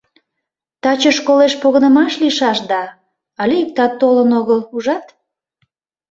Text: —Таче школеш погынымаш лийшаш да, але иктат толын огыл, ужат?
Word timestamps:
—Таче 0.81 1.11
школеш 1.17 1.53
погынымаш 1.61 2.13
лийшаш 2.21 2.57
да, 2.71 2.81
але 3.41 3.53
иктат 3.63 3.91
толын 4.01 4.29
огыл, 4.39 4.59
ужат? 4.75 5.05